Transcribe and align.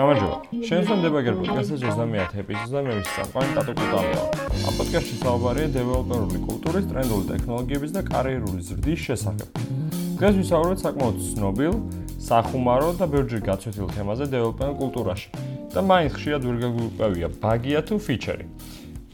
გამარჯობა. 0.00 0.36
შენსონ 0.68 0.98
დებაგერ 1.04 1.34
პოდკასტის 1.40 1.80
30 1.82 2.36
ეპიზოდზე 2.40 2.80
მე 2.86 2.92
ვარ 2.96 3.06
საყვანი 3.16 3.50
ტატო 3.56 3.72
კუტალია. 3.80 4.20
ამ 4.66 4.74
პოდკასტში 4.78 5.16
საუბარია 5.20 5.68
დეველოპერული 5.76 6.38
კულტურის, 6.46 6.84
ტრენდული 6.90 7.24
ტექნოლოგიების 7.30 7.90
და 7.96 8.00
კარიერული 8.10 8.60
ზრდის 8.68 9.00
შესახებ. 9.06 9.48
დღეს 10.20 10.34
ვისაუბრებთ 10.40 10.80
საკმაოდ 10.84 11.16
ცნობილ, 11.32 11.74
სახუმარო 12.28 12.88
და 13.00 13.06
ბევრჯერ 13.12 13.42
გაცვეთილ 13.48 13.86
თემაზე 13.96 14.24
დეველოპერულ 14.34 14.76
კულტურაში. 14.82 15.28
და 15.70 15.80
მაინც 15.86 16.12
ხშირად 16.18 16.42
ვერ 16.48 16.56
გაგვიყვევია 16.64 17.28
ბაგია 17.42 17.80
თუ 17.86 17.94
ფიჩერი. 18.06 18.46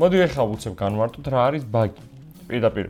მოდი 0.00 0.16
ახლა 0.26 0.42
ვუცებ 0.50 0.72
განვარტოთ 0.82 1.26
რა 1.32 1.40
არის 1.48 1.64
ბაგი. 1.74 2.02
პირდაპირ 2.48 2.86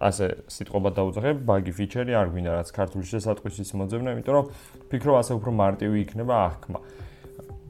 ასე 0.00 0.26
სიტყვა 0.52 0.90
დაუძახებ, 0.96 1.36
ბაგი 1.48 1.72
ფიჩერი 1.72 2.12
არ 2.16 2.28
გვინდა 2.32 2.52
რაც 2.60 2.68
ქართულში 2.76 3.08
შესატყვისის 3.16 3.70
მოძებნა, 3.80 4.08
იმიტომ 4.16 4.34
რომ 4.36 4.46
ფიქრობ 4.92 5.16
ასე 5.16 5.32
უფრო 5.40 5.50
მარტივი 5.56 5.96
იქნება 6.04 6.34
აღქმა. 6.36 6.78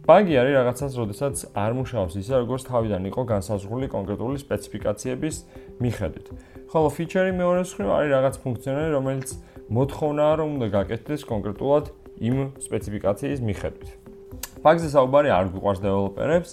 ბაგი 0.06 0.34
არის 0.38 0.54
რაღაცას, 0.54 0.92
როდესაც 1.02 1.37
არ 1.54 1.73
მუშაობს 1.78 2.15
ისე, 2.15 2.34
როგორც 2.42 2.62
თავიდან 2.70 3.02
იყო 3.10 3.23
განსაზღვრული 3.27 3.87
კონკრეტული 3.91 4.37
სპეციფიკაციების 4.38 5.37
მიხედვით. 5.82 6.27
ხოლო 6.70 6.88
ფიჩერი 6.95 7.32
მეორე 7.34 7.60
მხრივ 7.66 7.88
არის 7.91 8.10
რაღაც 8.15 8.34
ფუნქციონალი, 8.43 8.90
რომელიც 8.96 9.29
მოთხოვნაა, 9.66 10.32
რომ 10.38 10.48
უნდა 10.56 10.66
გაკეთდეს 10.79 11.23
კონკრეტულად 11.27 11.84
იმ 12.23 12.37
სპეციფიკაციის 12.62 13.40
მიხედვით. 13.51 13.88
ბაგზე 14.62 14.88
საუბარი 14.95 15.29
არ 15.30 15.46
გვიყვარს 15.51 15.80
დეველოპერებს. 15.82 16.51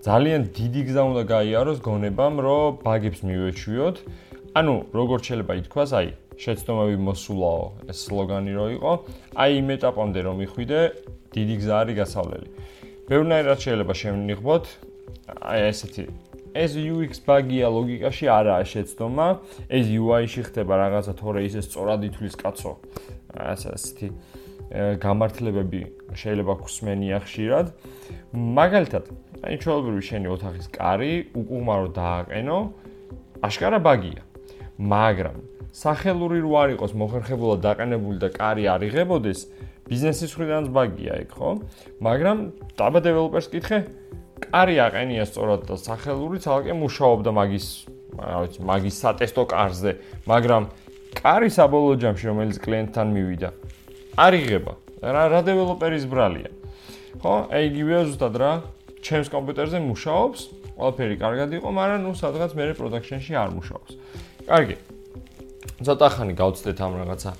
ძალიან 0.00 0.40
დიდი 0.56 0.82
გზა 0.88 1.02
უნდა 1.04 1.22
გაიაროს 1.28 1.78
გონებამ, 1.84 2.34
რომ 2.40 2.80
ბაგებს 2.80 3.20
მივეჩვიოთ. 3.20 3.96
ანუ 4.54 4.74
როგორც 4.90 5.22
შეიძლება 5.30 5.54
ითქვას, 5.60 5.90
აი, 5.94 6.08
შეცდომები 6.40 6.96
მოსულაო, 7.06 7.64
ეს 7.90 7.98
სლოგანი 8.08 8.52
რო 8.56 8.66
იყო, 8.76 8.92
აი 9.38 9.50
იმ 9.60 9.68
ეტაპამდე 9.76 10.20
რომ 10.26 10.36
მიხვიდე, 10.42 10.80
დიდი 11.30 11.54
გზა 11.60 11.74
არის 11.80 11.96
გასავლელი. 12.00 12.48
ბევრნაირად 13.10 13.58
შეიძლება 13.62 13.94
შემნიღბოთ, 14.00 14.64
აი 15.50 15.60
ესეთი 15.70 16.04
ეს 16.50 16.74
UX 16.74 17.22
ბაგია 17.22 17.70
ლოგიკაში 17.70 18.26
არაა 18.26 18.62
შეცდომა, 18.66 19.26
ეს 19.70 19.86
UI-ში 19.86 20.42
ხდება 20.50 20.74
რაღაცა 20.82 21.12
თორე 21.14 21.46
ისე 21.46 21.62
სწორად 21.62 22.02
ითვლის 22.10 22.34
კაცო. 22.34 22.72
ასეთი 23.38 24.08
გამართლებები 24.98 25.80
შეიძლება 26.14 26.52
გხსმენია 26.58 27.18
ხშირად. 27.22 27.66
მაგალითად, 28.34 29.04
აი 29.46 29.54
ჩვეულებრივი 29.62 30.02
შენი 30.10 30.26
ოთახის 30.34 30.66
კარი 30.74 31.14
უკუღმა 31.38 31.74
რო 31.78 31.88
დააყენო, 31.94 32.58
აშკარა 33.46 33.78
ბაგია. 33.78 34.22
მაგრამ 34.80 35.36
სახელური 35.76 36.40
რო 36.40 36.52
არ 36.56 36.70
იყოს 36.74 36.92
მოხერხებულად 36.96 37.60
დაყენებული 37.62 38.18
და 38.18 38.28
კარი 38.32 38.64
არ 38.72 38.88
იღებოდეს, 38.88 39.40
ბიზნესის 39.86 40.32
მხრიდანაც 40.32 40.68
ბაგია 40.72 41.14
იქ, 41.24 41.32
ხო? 41.36 41.50
მაგრამ 42.00 42.38
დაბა 42.80 43.00
დეველოპერს 43.04 43.48
კითხე, 43.52 43.78
კარი 44.40 44.76
აყენია 44.80 45.24
სწორად 45.28 45.68
და 45.68 45.76
სახელური 45.76 46.40
ცალკე 46.40 46.72
მუშაობდა 46.80 47.30
მაგის, 47.36 47.66
რა 48.16 48.38
ვიცი, 48.46 48.60
მაგის 48.66 48.96
სატესტო 49.04 49.44
კარზე, 49.52 49.92
მაგრამ 50.26 50.62
კარი 51.20 51.50
საბოლოო 51.52 51.94
ჯამში 52.00 52.24
რომელიც 52.30 52.56
კლიენტთან 52.64 53.06
მივიდა, 53.14 53.50
არ 54.16 54.32
იღება. 54.40 54.72
რა 55.00 55.24
რა 55.32 55.40
დეველოპერის 55.44 56.04
ბრალია. 56.08 56.50
ხო? 57.20 57.34
აი 57.52 57.62
იგივეა 57.68 58.00
ზუსტად 58.08 58.34
რა, 58.36 58.52
ჩემს 59.04 59.28
კომპიუტერზე 59.32 59.78
მუშაობს, 59.80 60.40
ყველაფერი 60.76 61.16
კარგად 61.20 61.50
იყო, 61.56 61.68
მაგრამ 61.68 62.00
ნუ 62.04 62.12
სადღაც 62.16 62.52
მე 62.56 62.64
პროდაქშენში 62.80 63.32
არ 63.36 63.50
მუშაობს. 63.56 63.92
კარგი. 64.50 64.76
ცოტა 65.86 66.06
ხანი 66.10 66.34
გავწდეთ 66.34 66.78
ამ 66.82 66.94
რაღაცა 67.00 67.30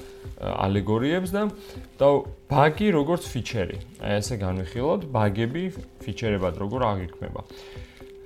ალეგორიებს 0.40 1.30
და 1.34 1.42
და 1.98 2.08
ბაგი 2.46 2.88
როგორც 2.94 3.26
ფიჩერი. 3.34 3.78
აი 3.98 4.12
ესე 4.22 4.38
განვიხილოთ, 4.38 5.00
ბაგები 5.10 5.64
ფიჩერებად 6.06 6.54
როგორ 6.62 6.80
აღიქმება. 6.90 7.40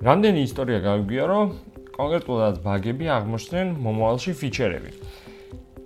რამდენი 0.05 0.39
ისტორია 0.45 0.79
გავიგია, 0.85 1.23
რომ 1.33 1.47
კონკრეტულად 1.97 2.55
ბაგები 2.61 3.05
აღმოჩნდნენ 3.09 3.67
მომავალში 3.73 4.31
ფიჩერები. 4.37 4.91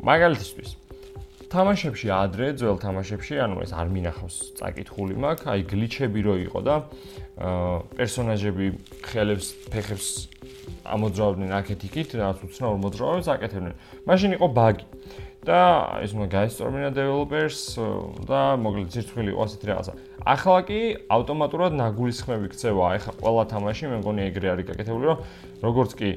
მაგალითისთვის 0.03 0.69
თამაშებში 1.49 2.07
ადრე, 2.13 2.53
ძველ 2.59 2.77
თამაშებში, 2.83 3.33
ანუ 3.41 3.63
ეს 3.63 3.71
არ 3.73 3.87
მინახავს 3.95 4.35
წაკითხული 4.59 5.15
მაქვს, 5.23 5.47
აი 5.49 5.61
გლიჩები 5.71 6.19
რო 6.27 6.35
იყო 6.45 6.59
და 6.67 6.75
აა 7.39 7.73
პერსონაჟები 7.97 8.65
ხელებს, 9.07 9.47
ფეხებს 9.73 10.07
ამოძრავდნენ 10.85 11.51
აქეთ-იქით, 11.59 12.09
რაც 12.19 12.37
უცნაურ 12.45 12.77
მოძრავებს 12.83 13.27
აკეთებდნენ. 13.33 13.73
მაშინ 14.07 14.31
იყო 14.37 14.47
ბაგი. 14.53 14.85
და 15.39 15.59
ეს 16.03 16.11
მო 16.11 16.27
გაისწორებინა 16.27 16.89
დეველოპერს 16.91 17.59
და 18.27 18.59
მოკლედ 18.59 18.91
ცირცხვილი 18.91 19.31
იყო 19.31 19.41
ასეთი 19.47 19.65
რაღაცა. 19.71 19.93
ახლა 20.19 20.57
კი 20.67 20.79
ავტომატურად 21.15 21.71
ნაგულისხმები 21.79 22.47
ქცევა, 22.51 22.85
ეხა 22.99 23.11
ყველა 23.23 23.43
თამაში 23.47 23.83
მე 23.87 23.97
მგონი 24.03 24.21
ეგრე 24.29 24.47
არის 24.51 24.65
გაკეთებული, 24.67 25.05
რომ 25.09 25.17
როგორც 25.63 25.91
კი 25.95 26.09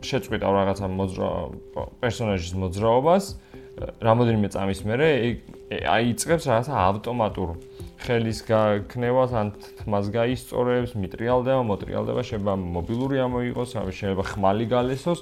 შეწყვიტავ 0.00 0.52
რაღაცა 0.58 0.86
მოძრა 0.96 1.28
პერსონაჟის 2.00 2.52
მოძრაობას, 2.56 3.24
რამოდენიმე 4.00 4.48
წამის 4.48 4.80
მერე 4.88 5.08
აიწყებს 5.68 6.44
რაღაცა 6.48 6.72
ავტომატურ 6.88 7.48
ხელის 7.98 8.38
გაქნევას 8.46 9.32
ან 9.34 9.48
თმას 9.82 10.06
გაისწორებს, 10.14 10.94
მიტრიალდება, 10.94 11.62
მოტრიალდება, 11.66 12.22
შეიძლება 12.22 12.54
მობილური 12.54 13.18
ამოიღოს, 13.26 13.74
შეიძლება 13.74 14.24
ხმალი 14.32 14.66
გალესოს. 14.70 15.20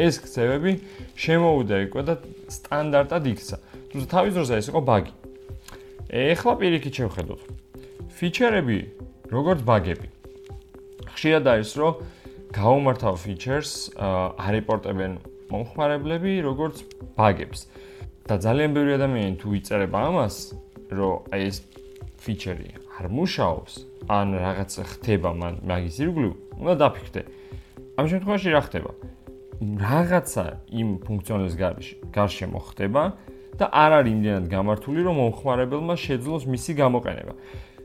ეს 0.00 0.14
ქცევები 0.24 0.72
შემოუდა 1.12 1.76
იქ 1.86 1.94
და 2.08 2.14
სტანდარტად 2.48 3.24
იქცა. 3.36 3.56
თუმცა 3.92 4.06
თავის 4.10 4.32
დროზე 4.32 4.54
ეს 4.56 4.66
იყო 4.72 4.80
ბაგი. 4.80 5.12
ეხლა 6.10 6.52
პირიქით 6.56 6.94
შევხედოთ. 6.96 7.40
ფიჩერები 8.16 8.78
როგორც 9.28 9.60
ბაგები. 9.68 10.08
ხშირად 11.12 11.44
არის 11.52 11.70
რომ 11.76 11.94
გაუმართავ 12.56 13.14
ფიჩერს 13.20 13.72
არეპორტებენ 14.40 15.12
მომხმარებლები 15.52 16.32
როგორც 16.48 16.76
ბაგებს. 17.18 17.68
და 18.26 18.34
ძალიან 18.42 18.70
ბევრი 18.74 18.92
ადამიანი 18.98 19.34
თუ 19.38 19.48
იწერება 19.54 19.98
ამას, 20.10 20.36
რომ 20.90 21.30
აი 21.30 21.42
ეს 21.46 21.56
ფიჩერი 22.26 22.70
არ 22.98 23.06
მუშაობს, 23.14 23.72
ან 24.10 24.28
რაღაც 24.34 24.72
ხდება 24.90 25.30
მაგის 25.38 25.96
ირგვლივ, 26.02 26.32
უნდა 26.58 26.74
დაფიქრდე. 26.82 27.22
ამ 27.96 28.04
შემთხვევაში 28.10 28.48
რა 28.50 28.62
ხდება? 28.66 28.90
რაღაცა 29.56 30.44
იმ 30.68 30.88
ფუნქციონალის 31.06 31.54
გარშემო 32.12 32.60
ხდება 32.68 33.02
და 33.56 33.64
არ 33.72 33.90
არის 33.98 34.12
იმდენად 34.12 34.46
გამართული, 34.52 35.00
რომ 35.06 35.14
მომხმარებელმა 35.22 35.94
შეძლოს 35.96 36.44
მისი 36.44 36.72
გამოყენება. 36.82 37.32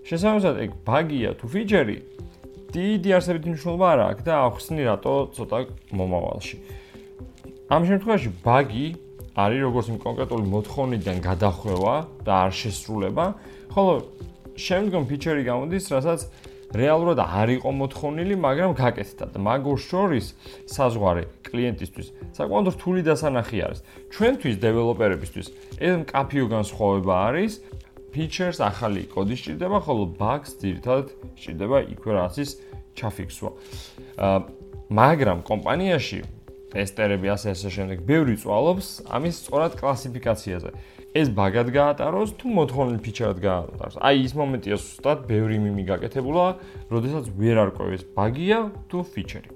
შესაბამისად, 0.03 0.55
ეგ 0.65 0.71
ბაგია 0.83 1.31
თუ 1.39 1.45
ფიჩერი 1.47 1.97
დიდი 2.75 3.09
არსებითი 3.15 3.47
მნიშვნელობა 3.51 3.85
არ 3.93 3.99
აქვს 4.09 4.23
და 4.25 4.33
ახსნი 4.47 4.83
რატო 4.89 5.15
ცოტა 5.35 5.57
მომავალში. 5.95 6.55
ამ 7.71 7.81
შემთხვევაში 7.87 8.29
ბაგი 8.43 8.87
არის 9.31 9.59
როგორც 9.63 9.85
იმ 9.91 9.97
კონკრეტული 10.03 10.45
მოთხოვნიდან 10.51 11.17
გადახვევა 11.23 11.95
და 12.27 12.31
არ 12.45 12.51
შესრულება, 12.51 13.25
ხოლო 13.71 13.93
შემდგომ 14.61 15.03
ფიჩერი 15.09 15.43
გამოდის, 15.47 15.85
რასაც 15.91 16.21
რეალურად 16.71 17.19
არ 17.19 17.49
იყო 17.59 17.69
მოთხოვნილი, 17.81 18.35
მაგრამ 18.47 18.71
გაკეთდა 18.79 19.25
და 19.33 19.39
მაგურ 19.43 19.79
შორის 19.81 20.25
საზღვარი 20.71 21.23
კლიენტისთვის 21.43 22.07
საკმაოდ 22.37 22.67
რთული 22.75 23.01
დასანახი 23.03 23.57
არის. 23.65 23.79
ჩვენთვის 24.15 24.55
დეველოპერებისთვის 24.63 25.47
ეს 25.83 25.93
მკაფიო 26.03 26.45
განსხვავება 26.55 27.13
არის. 27.27 27.53
ფიჩერს 28.11 28.59
ახალი 28.59 29.07
კოდი 29.07 29.35
სჭირდება, 29.39 29.77
ხოლო 29.87 30.03
ბაგს 30.19 30.59
ძირითადად 30.59 31.07
სჭირდება 31.39 31.77
იქვე 31.95 32.11
რაღაცის 32.19 32.49
ჩაფიქსვა. 32.99 33.51
მაგრამ 34.91 35.39
კომპანიაში 35.47 36.19
ტესტერები 36.71 37.27
ასე 37.31 37.55
ასე 37.55 37.69
შემდეგ 37.71 38.03
ბევრი 38.07 38.35
წვალობს 38.39 38.87
ამის 39.11 39.35
სწორად 39.43 39.79
კლასიფიკაციაზე. 39.79 40.71
ეს 41.11 41.27
ბაგად 41.35 41.71
გაატაროს 41.75 42.31
თუ 42.39 42.51
მოთხოვნილ 42.55 42.99
ფიჩერად 43.03 43.39
გაატაროს. 43.43 43.99
აი 43.99 44.15
ის 44.23 44.33
მომენტია 44.39 44.75
ზუსტად 44.79 45.27
ბევრი 45.27 45.57
მიმი 45.59 45.83
გაკეთებულა, 45.91 46.45
როდესაც 46.87 47.25
ვერ 47.35 47.57
არკვევს 47.67 48.03
ბაგია 48.15 48.59
თუ 48.87 49.03
ფიჩერი. 49.11 49.49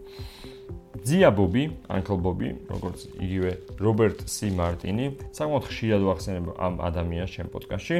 ძია 1.05 1.29
ბობი, 1.31 1.63
ანკლ 1.85 2.17
ბობი, 2.17 2.49
როგორც 2.65 2.99
იგივე 3.21 3.51
რობერტ 3.77 4.25
სი 4.25 4.49
მარტინი, 4.57 5.05
საკმაოდ 5.37 5.65
ხშირად 5.69 6.01
ვახსენებ 6.01 6.45
ამ 6.57 6.73
ადამიანს 6.81 7.31
ჩემ 7.35 7.49
პოდკასტში, 7.53 7.97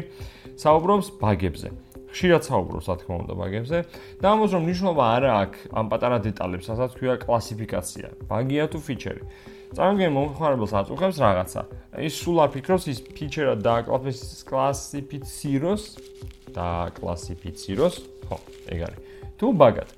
საუბრობს 0.58 1.08
ბაგებზე. 1.22 1.70
ხშირად 2.12 2.42
საუბრობს, 2.48 2.88
რა 2.90 2.96
თქმა 2.96 3.16
უნდა, 3.24 3.34
ბაგებზე 3.40 3.78
და 4.24 4.26
ამას 4.32 4.52
რომ 4.56 4.64
ნიშნობა 4.72 5.04
არა 5.16 5.32
აქვს 5.44 5.60
ამ 5.76 5.86
პატარა 5.92 6.18
დეტალებს, 6.24 6.66
რასაც 6.72 6.92
ქვია 6.96 7.16
კლასიფიკაცია, 7.20 8.08
ბაგია 8.32 8.66
თუ 8.72 8.80
ფიჩერი. 8.80 9.24
წარმოგიდგენ 9.76 10.14
მომხმარებელს 10.16 10.74
აწუხებს 10.80 11.18
რაღაცა. 11.20 11.62
ის 12.00 12.14
სულ 12.16 12.38
არ 12.44 12.50
ფიქრობს 12.56 12.86
ის 12.92 13.00
ფიჩერა 13.16 13.56
დაკლასიფიციროს 13.66 15.84
და 16.56 16.68
კლასიფიციროს, 16.96 17.96
ხო, 18.28 18.38
ეგ 18.72 18.80
არის. 18.88 19.00
თუ 19.36 19.46
ბაგად. 19.60 19.90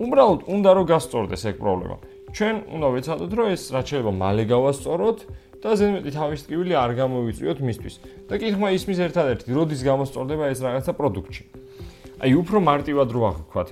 უბრალოდ 0.00 0.40
უნდა 0.48 0.70
რომ 0.80 0.84
გასწორდეს 0.88 1.44
ეგ 1.52 1.56
პრობლემა. 1.60 1.96
ჩვენ 2.32 2.54
უნდა 2.72 2.88
ვეცადოთ, 2.94 3.32
რომ 3.36 3.46
ეს 3.52 3.62
რაც 3.74 3.84
შეიძლება 3.90 4.12
მალე 4.16 4.44
გავასწოროთ 4.48 5.18
და 5.60 5.70
ზედმეტი 5.76 6.10
თავის 6.16 6.40
ტკივილი 6.46 6.74
არ 6.78 6.90
გამოვიწვიოთ 6.96 7.58
მისთვის. 7.60 7.94
და 8.30 8.34
კითხვა 8.40 8.68
ისმის 8.80 8.98
ერთადერთი, 9.06 9.52
როდის 9.52 9.80
გამოსწორდება 9.84 10.44
ეს 10.48 10.58
რაღაცა 10.64 10.92
პროდუქტში. 10.96 11.44
აი 12.24 12.32
უფრო 12.40 12.56
მარტივად 12.64 13.08
რო 13.12 13.22
აღქვათ. 13.28 13.68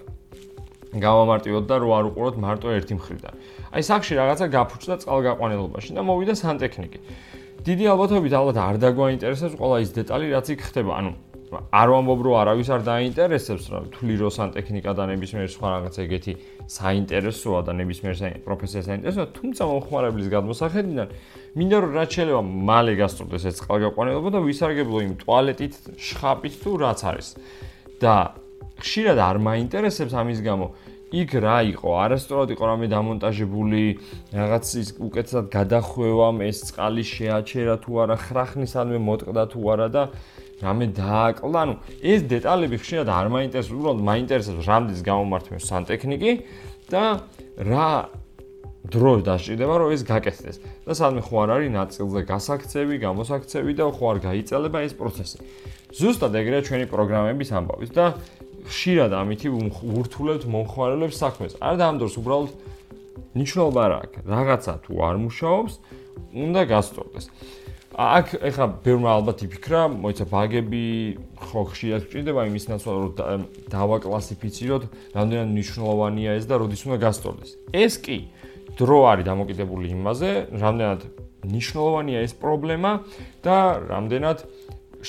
გავამარტივოთ 0.97 1.65
და 1.69 1.77
რო 1.85 1.89
არ 1.93 2.05
უყუროთ 2.09 2.37
მარტო 2.41 2.69
ერთი 2.73 2.95
მხრიდან. 2.97 3.35
აი 3.77 3.83
სახში 3.85 4.13
რაღაცა 4.17 4.47
გაფუჭდა 4.57 4.95
წყალგაყვანილობაში 5.05 5.91
და 5.93 6.03
მოვიდა 6.09 6.35
სანტექნიკი. 6.41 6.99
დიდი 7.69 7.85
ალბათობით 7.93 8.33
ალბათ 8.33 8.57
არ 8.57 8.77
დაგვაინტერესებს 8.81 9.55
ყველა 9.61 9.77
ის 9.85 9.91
დეტალი, 9.93 10.25
რაც 10.33 10.47
იქ 10.49 10.61
ხდება. 10.65 10.93
ანუ 10.97 11.13
არ 11.49 11.89
ვამბობ 11.93 12.21
რომ 12.29 12.35
არავის 12.45 12.69
არ 12.77 12.83
დაინტერესებს 12.85 13.65
რა 13.73 13.81
თვლი 13.89 14.15
რო 14.21 14.29
სანტექნიკა 14.37 14.93
და 14.93 15.05
ნებისმიერ 15.09 15.49
სხვა 15.49 15.69
რაღაცა 15.75 16.01
ეგეთი 16.05 16.33
საინტერესოა 16.69 17.61
და 17.65 17.73
ნებისმიერ 17.81 18.45
პროფესია 18.45 18.81
საინტერესოა, 18.85 19.27
თუმცა 19.33 19.63
მომხმარებლის 19.69 20.29
გადმოსახედიდან 20.29 21.09
მინდა 21.57 21.77
რომ 21.81 21.91
რაც 21.97 22.11
შეიძლება 22.17 22.43
მალე 22.69 22.93
გასწორდეს 23.01 23.45
ეს 23.49 23.57
წყალგაყვანილობა 23.65 24.29
და 24.29 24.41
ვისარგებლო 24.45 24.99
იმ 25.09 25.13
ტუალეტით, 25.25 25.75
შხაპით 25.97 26.55
თუ 26.61 26.71
რაც 26.85 27.01
არის. 27.09 27.29
და 27.99 28.39
ხშირად 28.79 29.19
არ 29.19 29.37
მაინტერესებს 29.43 30.15
ამის 30.15 30.41
გამო 30.45 30.67
იქ 31.09 31.31
რა 31.41 31.59
იყო? 31.73 31.89
არასწორად 32.05 32.53
იყო 32.53 32.65
რამე 32.69 32.87
დამონტაჟებული, 32.93 33.85
რაღაც 34.29 34.65
ის 34.77 34.89
უკეთესად 35.01 35.47
გადახვევამ 35.49 36.45
ეს 36.45 36.69
წყალი 36.69 37.05
შეაჩერა 37.09 37.77
თუ 37.81 37.93
არა, 38.05 38.17
ხრახნისადმე 38.29 38.99
მოტყდა 39.09 39.45
თუ 39.49 39.61
არა 39.73 39.89
და 39.89 40.03
რამე 40.61 40.87
დააკლა, 40.93 41.59
ანუ 41.65 41.75
ეს 42.05 42.21
დეტალები 42.29 42.77
ხშირად 42.77 43.09
არ 43.09 43.27
მაინტერესებს, 43.33 43.73
უბრალოდ 43.73 44.01
მაინტერესებს 44.05 44.69
რამდენს 44.69 45.01
გამომართმევს 45.09 45.65
სანტექნიკი 45.65 46.33
და 46.93 47.05
რა 47.57 47.89
დრო 48.89 49.13
დასჭირდება 49.25 49.75
რომ 49.81 49.91
ეს 49.93 50.03
გაკეთდეს. 50.05 50.57
და 50.87 50.93
სადმე 50.97 51.21
ხო 51.25 51.37
არ 51.45 51.51
არის 51.57 51.71
ნაწილზე 51.73 52.21
გასაქცევი, 52.25 52.95
გამოსაქცევი 53.05 53.73
და 53.77 53.85
ხო 53.93 54.05
არ 54.13 54.19
გაიწელება 54.29 54.79
ეს 54.87 54.93
პროცესი. 54.97 55.39
ზუსტად 55.93 56.33
ეგრეა 56.41 56.61
ჩვენი 56.69 56.87
პროგრამების 56.89 57.49
ამბავიც 57.53 57.91
და 57.93 58.05
ხშირად 58.69 59.11
ამითი 59.17 59.49
ვურთულებთ 59.49 60.45
მომხმარებლებს 60.53 61.17
საქმეს. 61.17 61.53
არ 61.59 61.75
დაამდორს 61.81 62.15
უბრალოდ 62.21 62.53
ნიშნულობა 63.35 63.83
რა 63.89 63.99
აქვს. 64.05 64.21
რაღაცა 64.29 64.73
თუ 64.85 64.93
არ 65.09 65.17
მუშაობს, 65.25 65.75
უნდა 66.35 66.63
გასწორდეს. 66.69 67.27
აქ 67.99 68.27
ეხლა 68.47 68.67
ბევრმა 68.85 69.11
ალბათ 69.19 69.39
იფიქრა, 69.43 69.81
მოიცა 69.91 70.25
ბაგები 70.31 70.85
ხო 71.35 71.61
ხშირად 71.73 72.03
გჭირდება 72.07 72.41
იმის 72.47 72.65
ნაცვლად 72.71 72.97
რომ 73.03 73.43
დავაკლასიფიციროთ, 73.75 74.83
რამდენად 75.19 75.49
მნიშვნელოვანია 75.51 76.31
ეს 76.39 76.45
და 76.47 76.55
როდის 76.63 76.83
უნდა 76.87 76.99
გასწორდეს. 77.03 77.51
ეს 77.75 77.95
კი 77.99 78.19
დრო 78.79 78.99
არის 79.11 79.27
დამოკიდებული 79.27 79.87
იმაზე, 79.99 80.31
რამდენად 80.63 81.01
მნიშვნელოვანია 81.43 82.19
ეს 82.23 82.33
პრობლემა 82.39 82.93
და 83.43 83.57
რამდენად 83.91 84.39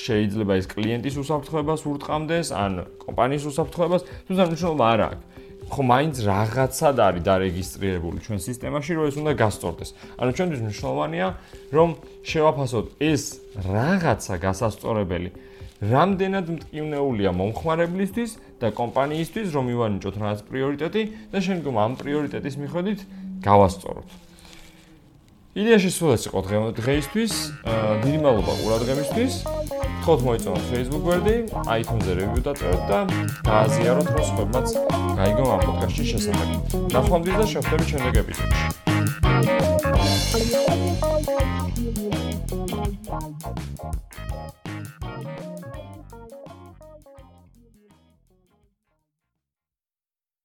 შეიძლება 0.06 0.52
ეს 0.60 0.66
კლიენტის 0.72 1.16
უსაფრთხოებას 1.22 1.80
ურტყამდეს, 1.90 2.48
ან 2.56 2.72
კომპანიის 3.04 3.44
უსაფრთხოებას, 3.50 4.02
თუმცა 4.26 4.42
მნიშვნელობა 4.48 4.84
არ 4.94 5.00
აქვს. 5.08 5.24
ხო, 5.70 5.82
მაინც 5.86 6.16
რაღაცად 6.26 6.96
არის 6.98 7.22
დარეგისტრირებული 7.30 8.18
ჩვენ 8.26 8.38
სისტემაში, 8.42 8.90
რომ 8.98 9.04
ეს 9.06 9.16
უნდა 9.22 9.32
გასწორდეს. 9.38 9.90
ანუ 10.18 10.30
ჩვენთვის 10.34 10.60
მნიშვნელოვანია, 10.66 11.26
რომ 11.70 11.88
შევაფასოთ 12.26 12.86
ეს 12.98 13.22
რაღაცა 13.70 14.34
გასასწორებელი 14.46 15.30
რამდენად 15.80 16.46
მტკივნეულია 16.56 17.30
მომხმარებლისთვის 17.40 18.30
და 18.60 18.68
კომპანიისთვის, 18.80 19.48
რომ 19.56 19.64
ივანიჭოთ 19.72 20.14
რაღაც 20.20 20.40
პრიორიტეტი 20.50 21.02
და 21.32 21.38
შემდგომ 21.40 21.74
ამ 21.80 21.92
პრიორიტეტის 22.02 22.54
მიხედვით 22.60 23.00
გავასწოროთ. 23.40 24.08
იდეაში 25.50 25.90
სულ 25.90 26.10
ეს 26.14 26.22
იყო 26.28 26.40
დღეისთვის. 26.76 27.32
დიდი 28.04 28.18
მადლობა 28.20 28.52
ყურადღებისთვის. 28.60 29.59
თქოთ 30.00 30.20
მოიწონა 30.26 30.60
Facebook 30.70 31.02
გვერდი, 31.06 31.36
iTunes-ზე 31.78 32.12
review 32.20 32.40
დაწეროთ 32.46 32.82
და 32.90 32.98
გააზიაროთ, 33.48 34.08
რომ 34.16 34.24
სხვებმაც 34.30 34.68
გაიგონ 35.20 35.48
ამ 35.54 35.60
პოდკასტის 35.66 36.06
შესახებ. 36.12 36.48
ნახვამდის 36.96 37.36
და 37.40 37.44
შევხვდებით 37.52 37.88
შემდეგ 37.92 38.12
ეპიზოდში. 38.24 38.64
Thank 43.10 43.58
you. 43.58 43.69